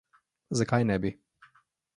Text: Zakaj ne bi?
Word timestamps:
Zakaj 0.61 0.83
ne 0.91 0.97
bi? 1.05 1.15